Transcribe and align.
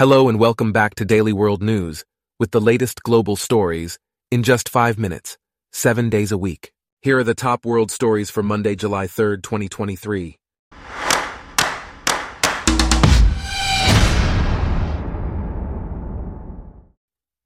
Hello 0.00 0.30
and 0.30 0.40
welcome 0.40 0.72
back 0.72 0.94
to 0.94 1.04
Daily 1.04 1.34
World 1.34 1.62
News 1.62 2.06
with 2.38 2.52
the 2.52 2.58
latest 2.58 3.02
global 3.02 3.36
stories 3.36 3.98
in 4.30 4.42
just 4.42 4.66
five 4.66 4.98
minutes, 4.98 5.36
seven 5.74 6.08
days 6.08 6.32
a 6.32 6.38
week. 6.38 6.72
Here 7.02 7.18
are 7.18 7.22
the 7.22 7.34
top 7.34 7.66
world 7.66 7.90
stories 7.90 8.30
for 8.30 8.42
Monday, 8.42 8.74
July 8.74 9.06
3rd, 9.06 9.42
2023. 9.42 10.38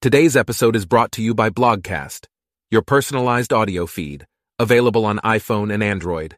Today's 0.00 0.36
episode 0.36 0.76
is 0.76 0.86
brought 0.86 1.10
to 1.10 1.22
you 1.22 1.34
by 1.34 1.50
Blogcast, 1.50 2.26
your 2.70 2.82
personalized 2.82 3.52
audio 3.52 3.84
feed, 3.84 4.28
available 4.60 5.04
on 5.04 5.18
iPhone 5.24 5.74
and 5.74 5.82
Android. 5.82 6.36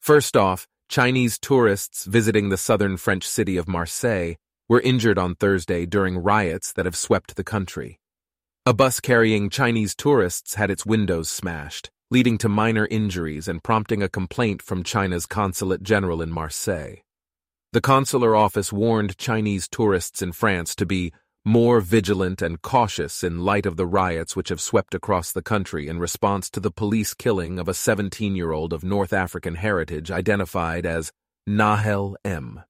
First 0.00 0.34
off, 0.34 0.66
Chinese 0.90 1.38
tourists 1.38 2.04
visiting 2.04 2.48
the 2.48 2.56
southern 2.56 2.96
French 2.96 3.22
city 3.24 3.56
of 3.56 3.68
Marseille 3.68 4.34
were 4.68 4.80
injured 4.80 5.18
on 5.18 5.36
Thursday 5.36 5.86
during 5.86 6.18
riots 6.18 6.72
that 6.72 6.84
have 6.84 6.96
swept 6.96 7.36
the 7.36 7.44
country. 7.44 8.00
A 8.66 8.74
bus 8.74 8.98
carrying 8.98 9.50
Chinese 9.50 9.94
tourists 9.94 10.54
had 10.54 10.68
its 10.68 10.84
windows 10.84 11.30
smashed, 11.30 11.92
leading 12.10 12.38
to 12.38 12.48
minor 12.48 12.88
injuries 12.90 13.46
and 13.46 13.62
prompting 13.62 14.02
a 14.02 14.08
complaint 14.08 14.62
from 14.62 14.82
China's 14.82 15.26
consulate 15.26 15.84
general 15.84 16.20
in 16.20 16.32
Marseille. 16.32 16.96
The 17.72 17.80
consular 17.80 18.34
office 18.34 18.72
warned 18.72 19.16
Chinese 19.16 19.68
tourists 19.68 20.22
in 20.22 20.32
France 20.32 20.74
to 20.74 20.86
be 20.86 21.12
more 21.44 21.80
vigilant 21.80 22.42
and 22.42 22.60
cautious 22.60 23.24
in 23.24 23.40
light 23.40 23.64
of 23.64 23.76
the 23.76 23.86
riots 23.86 24.36
which 24.36 24.50
have 24.50 24.60
swept 24.60 24.94
across 24.94 25.32
the 25.32 25.42
country 25.42 25.88
in 25.88 25.98
response 25.98 26.50
to 26.50 26.60
the 26.60 26.70
police 26.70 27.14
killing 27.14 27.58
of 27.58 27.66
a 27.66 27.74
17 27.74 28.36
year 28.36 28.52
old 28.52 28.72
of 28.72 28.84
North 28.84 29.12
African 29.12 29.54
heritage 29.54 30.10
identified 30.10 30.84
as 30.84 31.12
Nahel 31.46 32.16
M. 32.24 32.62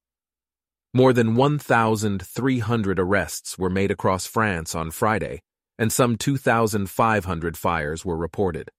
More 0.94 1.12
than 1.12 1.34
1,300 1.34 3.00
arrests 3.00 3.58
were 3.58 3.70
made 3.70 3.90
across 3.90 4.26
France 4.26 4.74
on 4.74 4.90
Friday, 4.90 5.40
and 5.78 5.92
some 5.92 6.16
2,500 6.16 7.56
fires 7.56 8.04
were 8.04 8.16
reported. 8.16 8.70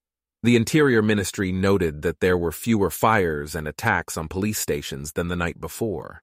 The 0.44 0.56
Interior 0.56 1.02
Ministry 1.02 1.52
noted 1.52 2.02
that 2.02 2.20
there 2.20 2.38
were 2.38 2.52
fewer 2.52 2.90
fires 2.90 3.56
and 3.56 3.68
attacks 3.68 4.18
on 4.18 4.28
police 4.28 4.58
stations 4.58 5.14
than 5.14 5.28
the 5.28 5.36
night 5.36 5.62
before. 5.62 6.22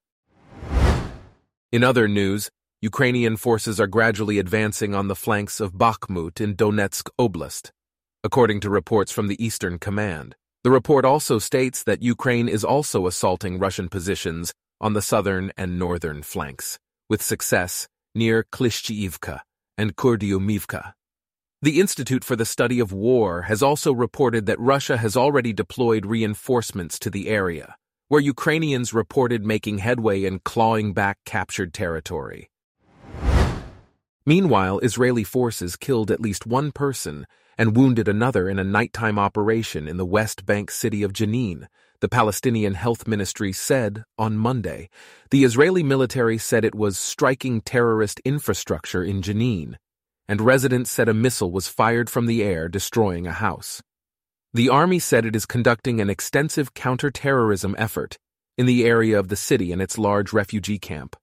In 1.71 1.85
other 1.85 2.09
news, 2.09 2.51
Ukrainian 2.81 3.37
forces 3.37 3.81
are 3.81 3.89
gradually 3.89 4.39
advancing 4.39 4.95
on 4.95 5.09
the 5.09 5.17
flanks 5.17 5.59
of 5.59 5.73
Bakhmut 5.73 6.41
in 6.41 6.55
Donetsk 6.55 7.11
Oblast, 7.19 7.73
according 8.23 8.61
to 8.61 8.71
reports 8.71 9.11
from 9.11 9.27
the 9.27 9.45
Eastern 9.45 9.81
Command. 9.81 10.37
The 10.63 10.71
report 10.71 11.05
also 11.05 11.41
states 11.41 11.83
that 11.83 12.03
Ukraine 12.05 12.49
is 12.49 12.63
also 12.63 13.09
assaulting 13.09 13.59
Russian 13.59 13.89
positions 13.89 14.55
on 14.81 14.93
the 14.93 15.03
southern 15.03 15.51
and 15.57 15.77
northern 15.77 16.23
flanks, 16.23 16.79
with 17.11 17.21
success 17.21 17.89
near 18.15 18.45
Klishchiivka 18.45 19.41
and 19.77 19.97
Kurdyumivka. 19.97 20.93
The 21.61 21.81
Institute 21.81 22.23
for 22.23 22.37
the 22.37 22.45
Study 22.45 22.79
of 22.79 22.93
War 22.93 23.43
has 23.43 23.61
also 23.61 23.93
reported 23.93 24.47
that 24.47 24.61
Russia 24.61 24.99
has 24.99 25.17
already 25.17 25.53
deployed 25.53 26.07
reinforcements 26.07 27.01
to 27.01 27.11
the 27.11 27.29
area, 27.29 27.75
where 28.07 28.21
Ukrainians 28.21 28.95
reported 28.95 29.45
making 29.45 29.79
headway 29.79 30.23
in 30.23 30.39
clawing 30.45 30.93
back 30.93 31.19
captured 31.25 31.75
territory. 31.75 32.49
Meanwhile, 34.29 34.81
Israeli 34.81 35.25
forces 35.25 35.75
killed 35.75 36.11
at 36.11 36.21
least 36.21 36.47
one 36.47 36.71
person 36.71 37.27
and 37.57 37.75
wounded 37.75 38.09
another 38.09 38.47
in 38.51 38.59
a 38.59 38.63
nighttime 38.63 39.19
operation 39.19 39.89
in 39.89 39.97
the 39.97 40.05
West 40.05 40.45
Bank 40.45 40.71
city 40.71 41.03
of 41.03 41.15
Jenin, 41.15 41.67
the 42.01 42.11
Palestinian 42.11 42.75
Health 42.75 43.09
Ministry 43.09 43.55
said 43.55 44.05
on 44.19 44.37
Monday. 44.37 44.91
The 45.31 45.45
Israeli 45.45 45.83
military 45.83 46.37
said 46.37 46.63
it 46.63 46.75
was 46.75 46.99
striking 46.99 47.63
terrorist 47.63 48.21
infrastructure 48.23 49.03
in 49.03 49.23
Jenin, 49.23 49.77
and 50.29 50.43
residents 50.43 50.91
said 50.91 51.09
a 51.09 51.15
missile 51.15 51.51
was 51.51 51.69
fired 51.69 52.11
from 52.11 52.27
the 52.27 52.43
air, 52.43 52.69
destroying 52.69 53.27
a 53.27 53.33
house. 53.33 53.81
The 54.53 54.69
army 54.69 54.99
said 54.99 55.25
it 55.25 55.37
is 55.37 55.47
conducting 55.47 56.03
an 56.03 56.11
extensive 56.11 56.75
counterterrorism 56.75 57.75
effort 57.79 58.19
in 58.59 58.67
the 58.67 58.85
area 58.85 59.19
of 59.19 59.29
the 59.29 59.37
city 59.37 59.73
and 59.73 59.81
its 59.81 59.97
large 59.97 60.35
refugee 60.35 60.79
camp. 60.79 61.17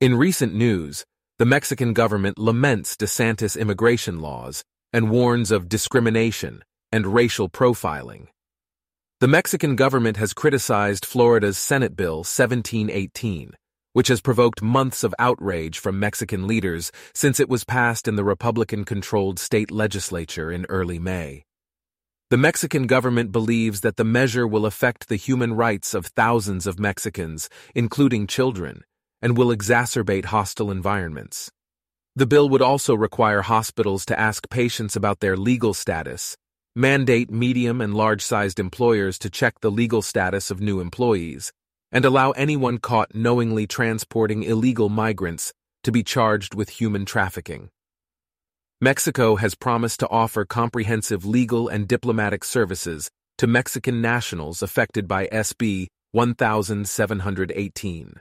In 0.00 0.14
recent 0.14 0.54
news, 0.54 1.04
the 1.40 1.44
Mexican 1.44 1.92
government 1.92 2.38
laments 2.38 2.94
DeSantis 2.94 3.58
immigration 3.58 4.20
laws 4.20 4.62
and 4.92 5.10
warns 5.10 5.50
of 5.50 5.68
discrimination 5.68 6.62
and 6.92 7.04
racial 7.04 7.48
profiling. 7.48 8.28
The 9.18 9.26
Mexican 9.26 9.74
government 9.74 10.16
has 10.16 10.34
criticized 10.34 11.04
Florida's 11.04 11.58
Senate 11.58 11.96
Bill 11.96 12.18
1718, 12.18 13.54
which 13.92 14.06
has 14.06 14.20
provoked 14.20 14.62
months 14.62 15.02
of 15.02 15.16
outrage 15.18 15.80
from 15.80 15.98
Mexican 15.98 16.46
leaders 16.46 16.92
since 17.12 17.40
it 17.40 17.48
was 17.48 17.64
passed 17.64 18.06
in 18.06 18.14
the 18.14 18.22
Republican 18.22 18.84
controlled 18.84 19.40
state 19.40 19.72
legislature 19.72 20.52
in 20.52 20.64
early 20.68 21.00
May. 21.00 21.42
The 22.30 22.38
Mexican 22.38 22.86
government 22.86 23.32
believes 23.32 23.80
that 23.80 23.96
the 23.96 24.04
measure 24.04 24.46
will 24.46 24.64
affect 24.64 25.08
the 25.08 25.16
human 25.16 25.54
rights 25.54 25.92
of 25.92 26.06
thousands 26.06 26.68
of 26.68 26.78
Mexicans, 26.78 27.48
including 27.74 28.28
children, 28.28 28.84
and 29.20 29.36
will 29.36 29.48
exacerbate 29.48 30.26
hostile 30.26 30.70
environments. 30.70 31.50
The 32.16 32.26
bill 32.26 32.48
would 32.48 32.62
also 32.62 32.94
require 32.94 33.42
hospitals 33.42 34.04
to 34.06 34.18
ask 34.18 34.48
patients 34.50 34.96
about 34.96 35.20
their 35.20 35.36
legal 35.36 35.74
status, 35.74 36.36
mandate 36.74 37.30
medium 37.30 37.80
and 37.80 37.94
large 37.94 38.22
sized 38.22 38.58
employers 38.58 39.18
to 39.20 39.30
check 39.30 39.60
the 39.60 39.70
legal 39.70 40.02
status 40.02 40.50
of 40.50 40.60
new 40.60 40.80
employees, 40.80 41.52
and 41.92 42.04
allow 42.04 42.32
anyone 42.32 42.78
caught 42.78 43.14
knowingly 43.14 43.66
transporting 43.66 44.42
illegal 44.42 44.88
migrants 44.88 45.52
to 45.84 45.92
be 45.92 46.02
charged 46.02 46.54
with 46.54 46.70
human 46.70 47.04
trafficking. 47.04 47.70
Mexico 48.80 49.36
has 49.36 49.54
promised 49.54 50.00
to 50.00 50.08
offer 50.08 50.44
comprehensive 50.44 51.24
legal 51.24 51.68
and 51.68 51.88
diplomatic 51.88 52.44
services 52.44 53.10
to 53.38 53.46
Mexican 53.46 54.00
nationals 54.00 54.62
affected 54.62 55.08
by 55.08 55.26
SB 55.28 55.86
1718. 56.12 58.20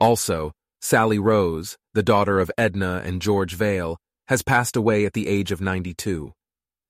Also, 0.00 0.52
Sally 0.80 1.18
Rose, 1.18 1.76
the 1.94 2.02
daughter 2.02 2.38
of 2.38 2.50
Edna 2.56 3.02
and 3.04 3.20
George 3.20 3.54
Vale, 3.54 3.98
has 4.28 4.42
passed 4.42 4.76
away 4.76 5.04
at 5.04 5.12
the 5.12 5.26
age 5.26 5.50
of 5.50 5.60
92. 5.60 6.32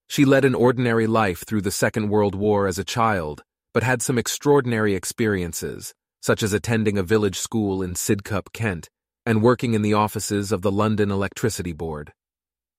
She 0.08 0.24
led 0.24 0.44
an 0.44 0.54
ordinary 0.54 1.06
life 1.06 1.44
through 1.46 1.62
the 1.62 1.70
Second 1.70 2.08
World 2.10 2.34
War 2.34 2.66
as 2.66 2.78
a 2.78 2.84
child, 2.84 3.42
but 3.72 3.82
had 3.82 4.02
some 4.02 4.18
extraordinary 4.18 4.94
experiences, 4.94 5.94
such 6.20 6.42
as 6.42 6.52
attending 6.52 6.98
a 6.98 7.02
village 7.02 7.38
school 7.38 7.82
in 7.82 7.94
Sidcup, 7.94 8.52
Kent, 8.52 8.88
and 9.24 9.42
working 9.42 9.74
in 9.74 9.82
the 9.82 9.94
offices 9.94 10.52
of 10.52 10.62
the 10.62 10.72
London 10.72 11.10
Electricity 11.10 11.72
Board. 11.72 12.12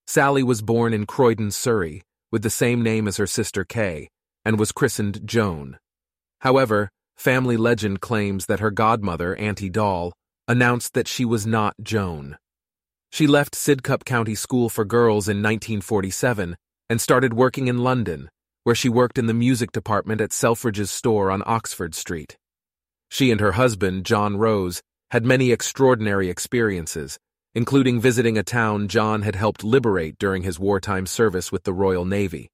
Sally 0.07 0.43
was 0.43 0.61
born 0.61 0.93
in 0.93 1.05
Croydon, 1.05 1.51
Surrey, 1.51 2.01
with 2.31 2.41
the 2.41 2.49
same 2.49 2.81
name 2.81 3.07
as 3.07 3.17
her 3.17 3.27
sister 3.27 3.63
Kay, 3.63 4.09
and 4.43 4.59
was 4.59 4.71
christened 4.71 5.21
Joan. 5.25 5.77
However, 6.41 6.89
family 7.19 7.57
legend 7.57 7.99
claims 7.99 8.45
that 8.45 8.61
her 8.61 8.71
godmother, 8.71 9.35
Auntie 9.35 9.69
Doll, 9.69 10.13
announced 10.47 10.93
that 10.93 11.07
she 11.07 11.25
was 11.25 11.45
not 11.45 11.75
Joan. 11.83 12.37
She 13.11 13.27
left 13.27 13.55
Sidcup 13.55 14.05
County 14.05 14.35
School 14.35 14.69
for 14.69 14.85
Girls 14.85 15.27
in 15.27 15.37
1947 15.37 16.55
and 16.89 17.01
started 17.01 17.33
working 17.33 17.67
in 17.67 17.79
London, 17.79 18.29
where 18.63 18.75
she 18.75 18.87
worked 18.87 19.17
in 19.17 19.25
the 19.25 19.33
music 19.33 19.73
department 19.73 20.21
at 20.21 20.31
Selfridge's 20.31 20.89
store 20.89 21.29
on 21.29 21.43
Oxford 21.45 21.93
Street. 21.93 22.37
She 23.09 23.31
and 23.31 23.41
her 23.41 23.53
husband, 23.53 24.05
John 24.05 24.37
Rose, 24.37 24.81
had 25.11 25.25
many 25.25 25.51
extraordinary 25.51 26.29
experiences, 26.29 27.19
including 27.53 27.99
visiting 27.99 28.37
a 28.37 28.43
town 28.43 28.87
John 28.87 29.23
had 29.23 29.35
helped 29.35 29.63
liberate 29.63 30.17
during 30.19 30.43
his 30.43 30.59
wartime 30.59 31.05
service 31.05 31.51
with 31.51 31.63
the 31.63 31.73
Royal 31.73 32.05
Navy. 32.05 32.49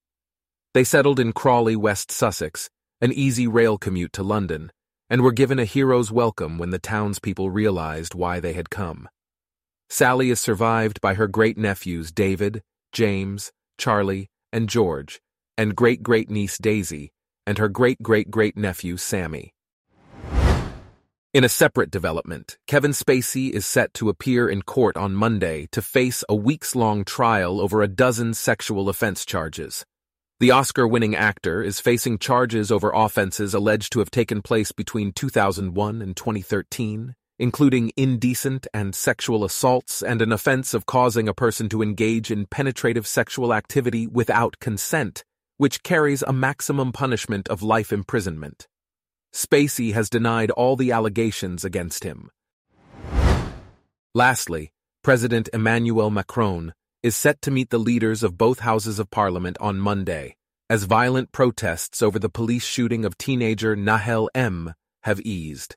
They 0.73 0.83
settled 0.83 1.19
in 1.19 1.33
Crawley, 1.33 1.75
West 1.75 2.11
Sussex, 2.11 2.69
an 3.01 3.11
easy 3.11 3.47
rail 3.47 3.77
commute 3.77 4.13
to 4.13 4.23
London, 4.23 4.71
and 5.09 5.21
were 5.21 5.31
given 5.31 5.59
a 5.59 5.65
hero's 5.65 6.11
welcome 6.11 6.57
when 6.57 6.71
the 6.71 6.79
townspeople 6.79 7.49
realized 7.49 8.13
why 8.15 8.39
they 8.39 8.53
had 8.53 8.69
come. 8.69 9.07
Sally 9.89 10.29
is 10.29 10.39
survived 10.39 11.01
by 11.01 11.13
her 11.13 11.27
great 11.27 11.57
nephews 11.57 12.11
David, 12.11 12.63
James, 12.91 13.51
Charlie, 13.77 14.29
and 14.51 14.69
George, 14.69 15.21
and 15.57 15.75
great 15.75 16.01
great 16.01 16.29
niece 16.29 16.57
Daisy, 16.57 17.11
and 17.45 17.57
her 17.57 17.69
great 17.69 18.01
great 18.01 18.31
great 18.31 18.57
nephew 18.57 18.97
Sammy. 18.97 19.53
In 21.33 21.43
a 21.43 21.49
separate 21.49 21.91
development, 21.91 22.57
Kevin 22.65 22.91
Spacey 22.91 23.49
is 23.49 23.65
set 23.65 23.93
to 23.95 24.07
appear 24.07 24.47
in 24.47 24.61
court 24.61 24.95
on 24.95 25.13
Monday 25.13 25.67
to 25.73 25.81
face 25.81 26.23
a 26.29 26.35
weeks 26.35 26.75
long 26.75 27.03
trial 27.03 27.59
over 27.59 27.81
a 27.81 27.89
dozen 27.89 28.33
sexual 28.33 28.87
offense 28.87 29.25
charges. 29.25 29.85
The 30.37 30.51
Oscar 30.51 30.85
winning 30.85 31.15
actor 31.15 31.63
is 31.63 31.79
facing 31.79 32.17
charges 32.17 32.69
over 32.69 32.91
offenses 32.93 33.53
alleged 33.53 33.93
to 33.93 33.99
have 33.99 34.11
taken 34.11 34.41
place 34.41 34.73
between 34.73 35.13
2001 35.13 36.01
and 36.01 36.13
2013, 36.13 37.15
including 37.39 37.93
indecent 37.95 38.67
and 38.73 38.93
sexual 38.93 39.45
assaults 39.45 40.03
and 40.03 40.21
an 40.21 40.33
offense 40.33 40.73
of 40.73 40.85
causing 40.85 41.29
a 41.29 41.33
person 41.33 41.69
to 41.69 41.81
engage 41.81 42.31
in 42.31 42.47
penetrative 42.47 43.07
sexual 43.07 43.53
activity 43.53 44.07
without 44.07 44.59
consent, 44.59 45.23
which 45.55 45.83
carries 45.83 46.21
a 46.21 46.33
maximum 46.33 46.91
punishment 46.91 47.47
of 47.47 47.63
life 47.63 47.93
imprisonment. 47.93 48.67
Spacey 49.33 49.93
has 49.93 50.09
denied 50.09 50.51
all 50.51 50.75
the 50.75 50.91
allegations 50.91 51.63
against 51.63 52.03
him. 52.03 52.29
Lastly, 54.13 54.73
President 55.01 55.47
Emmanuel 55.53 56.09
Macron 56.09 56.73
is 57.05 57.15
set 57.15 57.39
to 57.39 57.51
meet 57.51 57.69
the 57.69 57.77
leaders 57.77 58.23
of 58.23 58.35
both 58.35 58.61
houses 58.61 58.97
of 58.97 59.11
parliament 59.11 59.55
on 59.61 59.77
Monday, 59.77 60.35
as 60.71 60.85
violent 60.85 61.31
protests 61.31 62.01
over 62.01 62.17
the 62.17 62.29
police 62.29 62.65
shooting 62.65 63.05
of 63.05 63.15
teenager 63.15 63.75
Nahel 63.75 64.27
M 64.33 64.73
have 65.03 65.21
eased. 65.21 65.75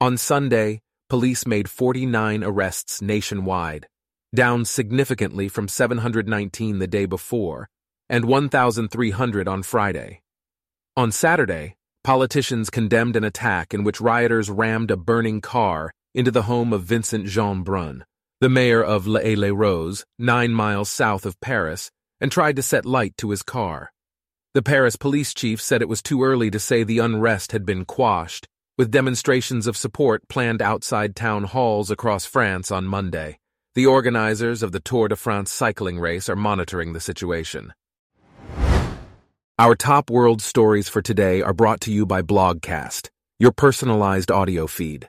On 0.00 0.16
Sunday, 0.16 0.80
police 1.08 1.46
made 1.46 1.70
49 1.70 2.42
arrests 2.42 3.00
nationwide, 3.00 3.86
down 4.34 4.64
significantly 4.64 5.48
from 5.48 5.68
719 5.68 6.80
the 6.80 6.88
day 6.88 7.06
before, 7.06 7.68
and 8.08 8.24
1,300 8.24 9.46
on 9.46 9.62
Friday. 9.62 10.20
On 10.96 11.12
Saturday, 11.12 11.76
politicians 12.02 12.70
condemned 12.70 13.14
an 13.14 13.22
attack 13.22 13.72
in 13.72 13.84
which 13.84 14.00
rioters 14.00 14.50
rammed 14.50 14.90
a 14.90 14.96
burning 14.96 15.40
car 15.40 15.92
into 16.12 16.32
the 16.32 16.42
home 16.42 16.72
of 16.72 16.82
Vincent 16.82 17.26
Jeanbrun, 17.26 18.02
the 18.40 18.48
mayor 18.48 18.82
of 18.82 19.06
L'Haÿ-les-Roses, 19.06 20.04
nine 20.18 20.52
miles 20.52 20.90
south 20.90 21.24
of 21.24 21.40
Paris, 21.40 21.90
and 22.20 22.32
tried 22.32 22.56
to 22.56 22.62
set 22.62 22.84
light 22.84 23.16
to 23.16 23.30
his 23.30 23.42
car. 23.42 23.92
The 24.54 24.62
Paris 24.62 24.96
police 24.96 25.34
chief 25.34 25.60
said 25.60 25.82
it 25.82 25.88
was 25.88 26.02
too 26.02 26.22
early 26.22 26.50
to 26.50 26.58
say 26.58 26.84
the 26.84 26.98
unrest 26.98 27.52
had 27.52 27.64
been 27.64 27.84
quashed, 27.84 28.46
with 28.76 28.90
demonstrations 28.90 29.66
of 29.66 29.76
support 29.76 30.28
planned 30.28 30.62
outside 30.62 31.14
town 31.16 31.44
halls 31.44 31.90
across 31.90 32.24
France 32.24 32.70
on 32.70 32.84
Monday. 32.84 33.38
The 33.74 33.86
organizers 33.86 34.62
of 34.62 34.72
the 34.72 34.80
Tour 34.80 35.08
de 35.08 35.16
France 35.16 35.50
cycling 35.50 35.98
race 35.98 36.28
are 36.28 36.36
monitoring 36.36 36.92
the 36.92 37.00
situation. 37.00 37.72
Our 39.58 39.74
top 39.74 40.10
world 40.10 40.42
stories 40.42 40.88
for 40.88 41.02
today 41.02 41.40
are 41.40 41.52
brought 41.52 41.80
to 41.82 41.92
you 41.92 42.06
by 42.06 42.22
Blogcast, 42.22 43.10
your 43.38 43.52
personalized 43.52 44.30
audio 44.30 44.66
feed. 44.66 45.08